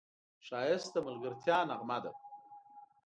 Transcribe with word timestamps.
ښایست 0.45 0.89
د 0.93 0.95
ملګرتیا 1.07 1.57
نغمه 1.69 1.97
ده 2.03 2.11